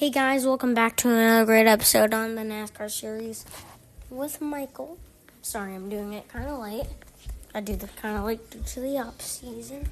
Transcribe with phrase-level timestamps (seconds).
[0.00, 3.44] Hey guys, welcome back to another great episode on the NASCAR series
[4.08, 4.96] with Michael.
[5.42, 6.86] Sorry, I'm doing it kind of late.
[7.54, 9.86] I do this kind of late due to the off season.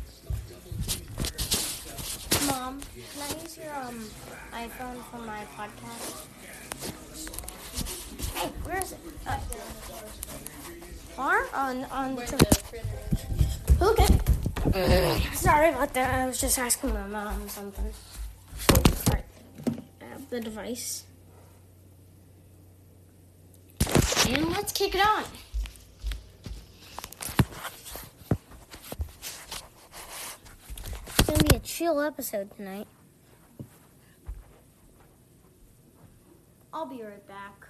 [2.46, 4.06] Mom, can I use your um
[4.54, 6.24] iPhone for my podcast?
[8.34, 9.00] Hey, where is it?
[9.26, 9.38] Uh,
[11.52, 12.22] on on the.
[13.82, 14.06] Okay.
[15.34, 16.14] Sorry about that.
[16.14, 17.92] I was just asking my mom something.
[20.30, 21.04] The device.
[24.28, 25.24] And let's kick it on.
[31.06, 32.86] It's gonna be a chill episode tonight.
[36.74, 37.66] I'll be right back.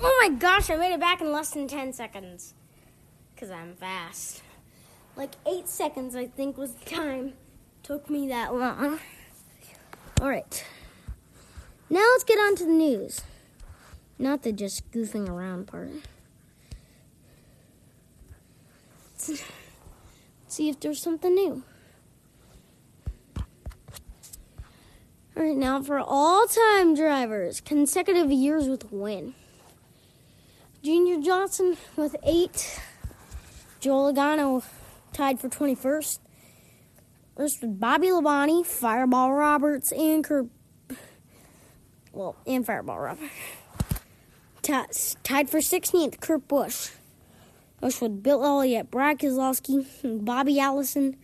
[0.00, 2.54] Oh my gosh, I made it back in less than 10 seconds.
[3.40, 4.42] Because I'm fast.
[5.16, 7.32] Like 8 seconds, I think, was the time.
[7.82, 8.98] Took me that long.
[10.20, 10.62] Alright.
[11.88, 13.22] Now let's get on to the news.
[14.18, 15.88] Not the just goofing around part.
[19.26, 19.42] Let's
[20.46, 21.62] see if there's something new.
[25.34, 29.32] All right, now for all time drivers, consecutive years with win.
[30.82, 32.78] Junior Johnson with eight.
[33.80, 34.62] Joe Logano
[35.14, 36.18] tied for 21st.
[37.36, 40.48] First with Bobby Labonte, Fireball Roberts, and Kurt.
[42.12, 43.32] Well, and Fireball Roberts.
[44.62, 46.90] Tied for 16th, Kurt Busch.
[47.80, 49.86] Busch with Bill Elliott, Brad Keselowski,
[50.24, 51.16] Bobby Allison,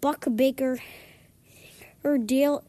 [0.00, 0.78] Buck Baker,
[2.02, 2.64] or Dale,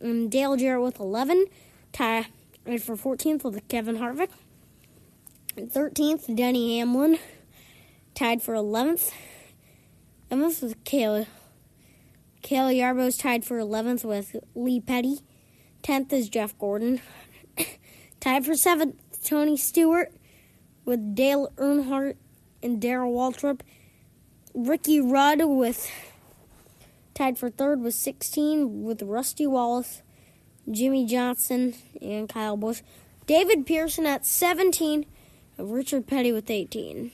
[0.00, 1.46] and Dale Jarrett with 11.
[1.92, 2.26] Tied
[2.80, 4.30] for 14th with Kevin Harvick.
[5.56, 7.18] 13th, Denny Hamlin,
[8.14, 9.12] tied for 11th.
[10.30, 11.26] 11th with Cale.
[12.42, 15.20] Cale Yarborough tied for 11th with Lee Petty.
[15.82, 17.00] 10th is Jeff Gordon.
[18.20, 18.94] tied for 7th,
[19.24, 20.12] Tony Stewart
[20.84, 22.16] with Dale Earnhardt
[22.62, 23.60] and Darrell Waltrip.
[24.54, 25.90] Ricky Rudd with
[27.14, 30.02] tied for 3rd with 16 with Rusty Wallace,
[30.70, 32.82] Jimmie Johnson, and Kyle Busch.
[33.26, 35.06] David Pearson at 17
[35.58, 37.12] Richard Petty with 18.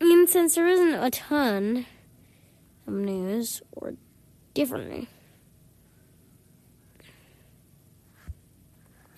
[0.00, 1.86] And since there isn't a ton
[2.86, 3.94] of news or
[4.54, 5.08] differently,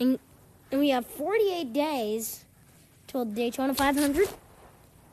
[0.00, 0.18] and,
[0.70, 2.44] and we have 48 days
[3.06, 4.28] till Daytona 500.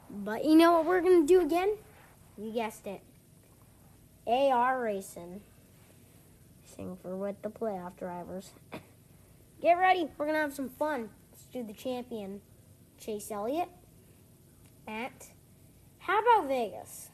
[0.09, 1.75] But you know what we're going to do again?
[2.37, 3.01] You guessed it.
[4.25, 5.41] AR Racing.
[6.63, 8.51] Sing for with the playoff drivers.
[9.61, 10.07] Get ready.
[10.17, 11.09] We're going to have some fun.
[11.31, 12.41] Let's do the champion,
[12.97, 13.69] Chase Elliott,
[14.87, 15.31] at.
[16.09, 17.11] How about Vegas?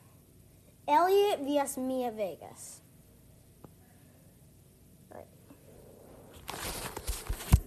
[0.88, 1.78] Elliott vs.
[1.78, 2.80] Mia Vegas.
[5.14, 5.26] Right.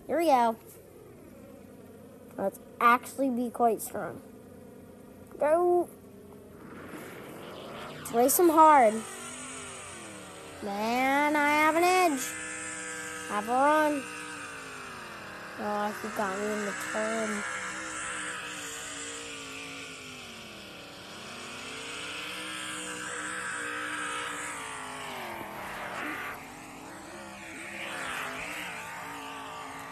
[0.06, 0.56] Here we go.
[2.38, 4.22] Let's actually be quite strong.
[5.38, 5.91] Go.
[8.15, 8.94] Race them hard.
[10.62, 12.27] Man, I have an edge.
[13.28, 14.03] Have a run.
[15.61, 17.44] Oh, he got me in the turn.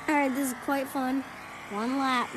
[0.08, 1.24] Alright, this is quite fun.
[1.70, 2.28] One lap.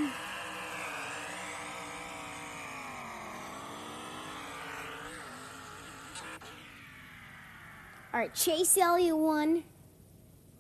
[8.14, 9.64] Alright, Chase Elliott won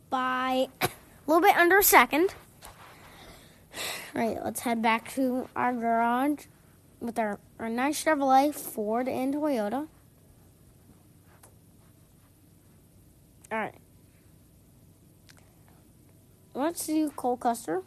[0.09, 0.89] by a
[1.27, 2.35] little bit under a second.
[4.15, 6.45] All right, let's head back to our garage
[6.99, 9.87] with our, our nice Chevrolet, Ford, and Toyota.
[13.51, 13.78] All right.
[16.69, 17.81] Let's do Cole Custer.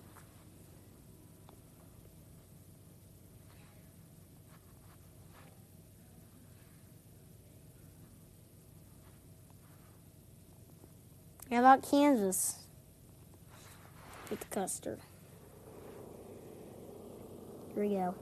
[11.49, 12.57] How about Kansas
[14.29, 14.99] with the Custer?
[17.77, 18.17] Here we go.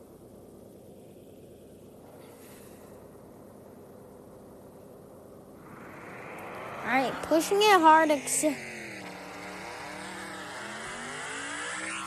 [6.85, 8.11] Alright, pushing it hard.
[8.11, 8.45] Ex-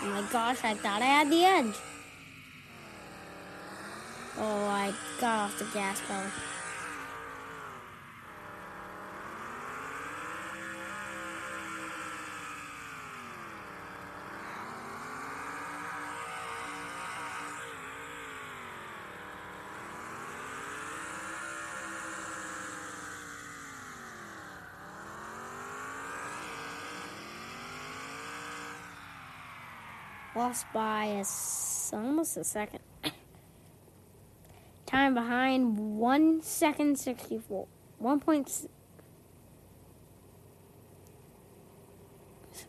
[0.04, 1.76] oh my gosh, I thought I had the edge.
[4.38, 6.32] Oh, I got off the gas pedal.
[30.36, 31.26] Lost by a,
[31.96, 32.80] almost a second.
[34.86, 37.68] Time behind 1 second 64.
[38.00, 38.68] 1 point.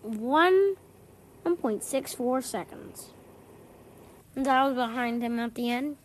[0.03, 0.77] 1
[1.45, 3.11] 1.64 seconds.
[4.35, 5.97] And I was behind him at the end.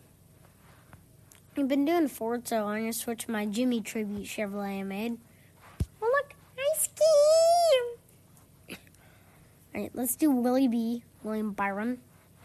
[1.56, 5.18] I've been doing Ford, so I'm gonna switch my Jimmie tribute Chevrolet I made.
[9.74, 11.98] Alright, let's do Willie B, William Byron.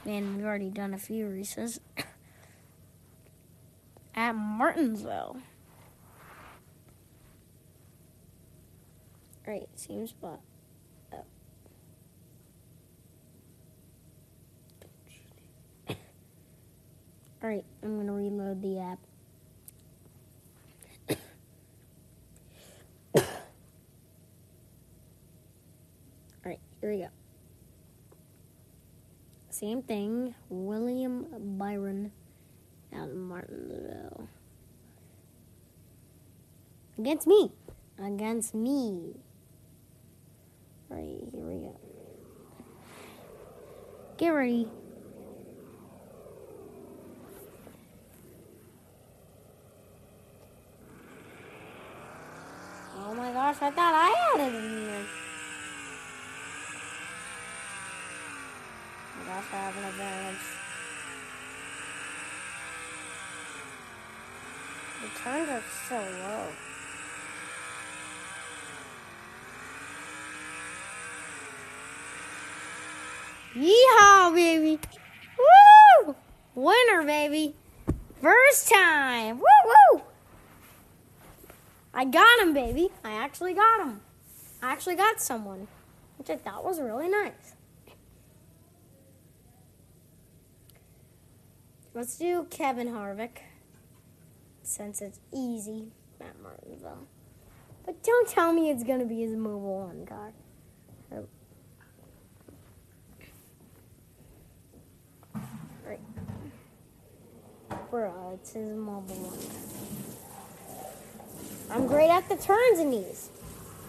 [0.05, 1.79] And we've already done a few races.
[4.15, 5.37] At Martinsville.
[9.47, 10.39] Alright, same spot.
[17.43, 18.99] Alright, I'm gonna reload the app.
[26.45, 27.09] Alright, here we go.
[29.49, 31.25] Same thing, William
[31.57, 32.11] Byron
[32.95, 34.27] out in Martinsville.
[36.99, 37.51] Against me.
[37.97, 39.15] Against me.
[40.91, 41.79] Alright, here we go.
[44.17, 44.67] Get ready.
[52.97, 55.24] Oh my gosh, I thought I had it in here.
[59.27, 60.41] My I have an advantage.
[65.01, 66.47] The turns are so low.
[73.55, 74.79] Yeehaw, baby!
[75.39, 76.15] Woo!
[76.53, 77.55] Winner, baby!
[78.21, 79.39] First time!
[79.39, 80.01] Woo woo!
[81.95, 82.89] I got him, baby.
[83.03, 84.01] I actually got him.
[84.61, 85.67] I actually got someone,
[86.19, 87.54] which I thought was really nice.
[91.95, 93.37] Let's do Kevin Harvick,
[94.63, 97.07] since it's easy at Martinsville.
[97.85, 100.33] But don't tell me it's gonna be his Mobil 1 car.
[105.87, 106.01] Right.
[107.89, 109.15] Bro, it's his Mobil
[111.69, 111.77] 1.
[111.77, 113.29] I'm great at the turns in these.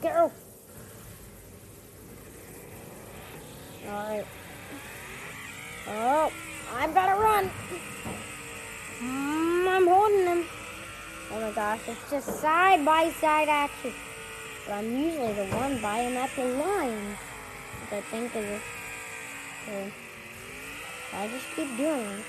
[0.00, 0.30] Go.
[3.84, 4.26] Alright.
[5.88, 6.30] Oh,
[6.74, 7.50] I better run.
[9.00, 10.44] Mm, I'm holding him.
[11.32, 13.92] Oh my gosh, it's just side by side action.
[14.66, 17.16] But I'm usually the one by him at the line.
[17.80, 18.60] Which I think is
[21.12, 22.24] I just keep doing it.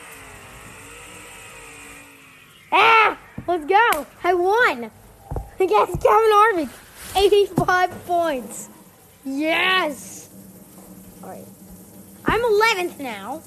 [2.72, 3.18] Ah!
[3.48, 4.08] Let's go!
[4.24, 4.92] I won!
[5.60, 6.70] Against Kevin Harvick.
[7.16, 8.70] 85 points.
[9.26, 10.30] Yes!
[11.22, 11.48] Alright.
[12.26, 13.42] I'm 11th now.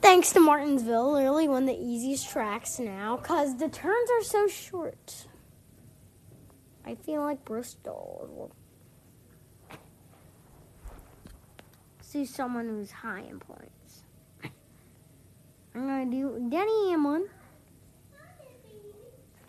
[0.00, 4.48] Thanks to Martinsville, literally one of the easiest tracks now, because the turns are so
[4.48, 5.26] short.
[6.84, 8.50] I feel like Bristol.
[12.00, 14.02] See someone who's high in points.
[15.74, 17.28] I'm gonna do Denny Hamlin.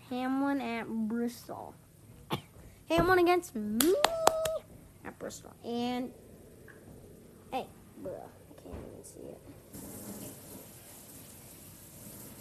[0.09, 1.73] Hamlin at Bristol.
[2.89, 3.95] Hamlin against me
[5.05, 5.53] at Bristol.
[5.65, 6.11] And
[7.51, 7.65] hey,
[8.03, 9.39] bruh, I can't even see it.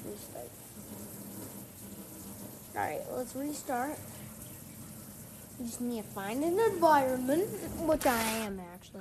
[0.04, 0.50] Restart.
[2.74, 3.98] Alright, let's restart.
[5.58, 7.48] You just need to find an environment,
[7.80, 9.00] which I am actually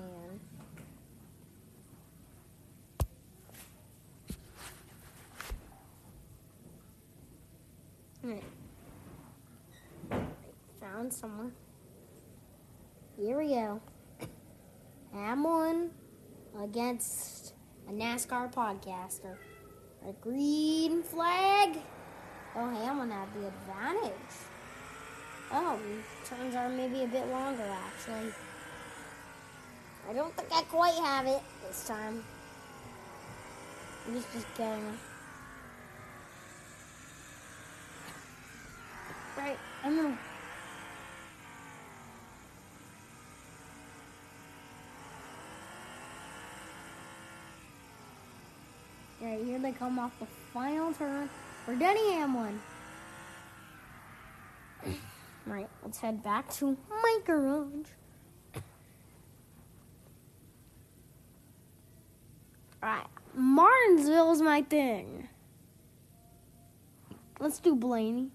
[8.23, 8.29] in.
[8.29, 8.43] Alright.
[10.81, 11.53] Found someone.
[13.17, 13.79] Here we go.
[15.13, 15.91] Hamlin
[16.61, 17.53] against
[17.87, 19.37] a NASCAR podcaster.
[20.07, 21.77] A green flag.
[22.55, 24.13] Oh, Hamlin had the advantage.
[25.51, 25.79] Oh,
[26.25, 28.31] turns are maybe a bit longer actually.
[30.09, 32.23] I don't think I quite have it this time.
[34.07, 34.99] I'm just, just getting it.
[39.37, 40.17] Right, I'm gonna.
[49.37, 51.29] Here they come off the final turn
[51.65, 52.59] for Denny Hamlin.
[55.45, 57.87] Right, let's head back to my garage.
[62.83, 65.27] Alright, Martinsville's my thing.
[67.39, 68.29] Let's do Blaney.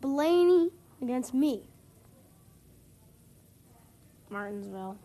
[0.00, 0.70] Blaney
[1.02, 1.62] against me.
[4.30, 4.96] Martinsville.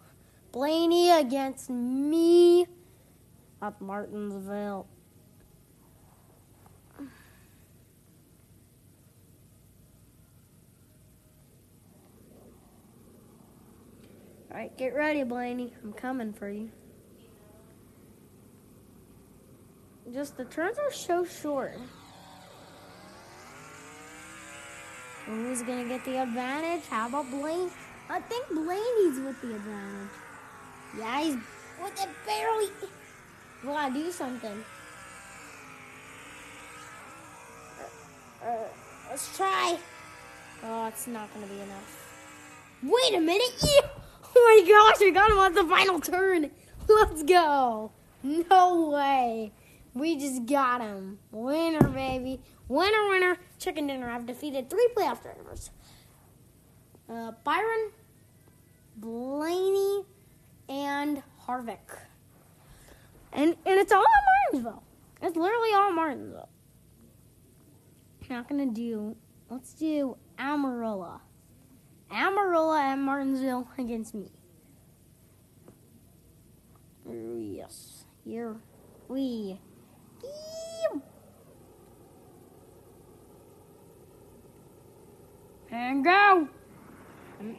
[0.56, 2.66] Blaney against me
[3.62, 4.88] at Martinsville.
[6.98, 7.08] All
[14.50, 15.74] right, get ready, Blaney.
[15.84, 16.72] I'm coming for you.
[20.14, 21.78] Just the turns are so short.
[25.26, 26.88] Who's gonna get the advantage?
[26.88, 27.72] How about Blaney?
[28.10, 30.25] I think Blaney's with the advantage.
[30.98, 31.36] Yeah, he's
[31.82, 32.68] with it barely.
[33.64, 34.64] We gotta do something.
[38.42, 38.68] Uh, uh,
[39.10, 39.78] let's try.
[40.64, 42.06] Oh, it's not gonna be enough.
[42.84, 43.54] Wait a minute!
[43.62, 43.90] Yeah.
[44.38, 46.52] Oh my gosh, we got him on the final turn.
[46.90, 47.94] Let's go.
[48.22, 49.54] No way.
[49.94, 51.20] We just got him.
[51.32, 52.42] Winner, baby.
[52.68, 53.38] Winner, winner.
[53.60, 54.10] Chicken dinner.
[54.10, 55.70] I've defeated three playoff drivers.
[57.10, 57.92] Uh, Byron,
[58.98, 60.04] Blaney,
[60.70, 62.00] and Harvick.
[63.34, 64.04] And and it's all
[64.52, 64.84] Martinsville.
[65.22, 66.50] It's literally all Martinsville.
[68.30, 69.16] Not gonna do.
[69.50, 71.20] Let's do Almirola.
[72.12, 74.32] Almirola and Martinsville against me.
[77.08, 78.56] Yes, here
[79.08, 79.60] we.
[85.72, 86.48] And go.
[87.40, 87.58] I'm,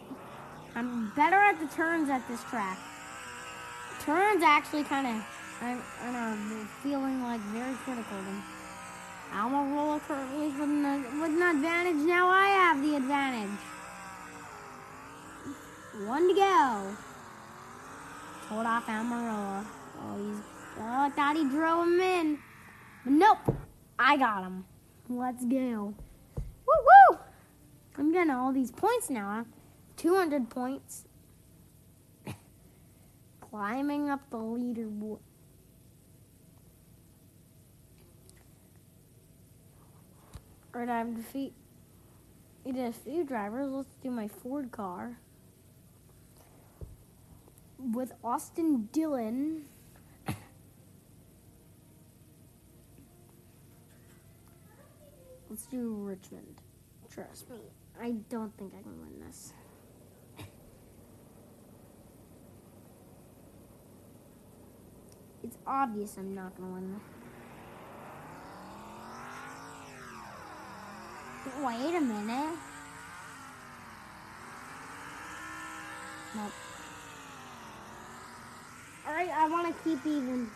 [0.75, 2.79] I'm better at the turns at this track.
[4.07, 5.25] Turns actually kind of,
[5.61, 8.17] I'm, I'm um, feeling like very critical.
[8.17, 8.43] Then.
[9.33, 12.07] Almirola currently with an, with an advantage.
[12.07, 13.59] Now I have the advantage.
[16.07, 16.97] One to go.
[18.49, 19.67] Hold off Almirola.
[19.99, 20.41] Oh, he's.
[20.79, 22.39] Oh, I thought he drove him in.
[23.05, 23.57] But nope.
[23.99, 24.67] I got him.
[25.09, 25.95] Let's go.
[26.67, 26.75] Woo
[27.11, 27.19] woo!
[27.99, 29.47] I'm getting all these points now.
[29.97, 31.07] 200 points.
[33.57, 35.21] Climbing up the leaderboard.
[40.75, 41.55] Alright, I have defeated
[42.67, 43.73] a few drivers.
[43.73, 45.17] Let's do my Ford car
[47.79, 49.63] with Austin Dillon.
[55.49, 56.61] Let's do Richmond.
[57.11, 57.57] Trust me,
[57.99, 59.55] I don't think I can win this.
[65.47, 67.03] It's obvious I'm not gonna win this.
[71.63, 72.59] Wait a minute.
[76.35, 76.53] Nope.
[79.07, 80.51] Alright, I want to keep even.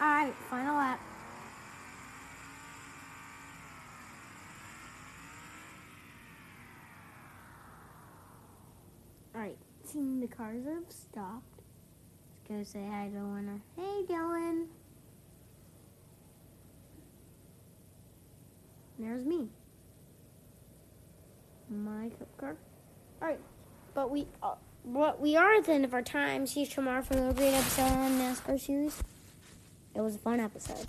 [0.00, 1.09] Alright, final lap.
[9.92, 11.62] Seeing the cars have stopped.
[12.48, 13.60] Let's go say hi to winner.
[13.76, 14.68] Hey, Dillon.
[19.00, 19.48] There's me.
[21.68, 22.56] My cup car.
[23.20, 23.40] Alright,
[23.92, 24.54] but we uh,
[24.84, 26.46] what we are at the end of our time.
[26.46, 29.02] See you tomorrow for another great episode on NASCAR Series.
[29.96, 30.86] It was a fun episode.